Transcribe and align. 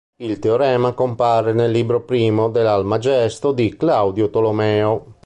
Il 0.19 0.39
teorema 0.39 0.93
compare 0.93 1.53
nel 1.53 1.69
libro 1.69 2.01
primo 2.03 2.49
dell'Almagesto 2.49 3.51
di 3.51 3.77
Claudio 3.77 4.31
Tolomeo. 4.31 5.19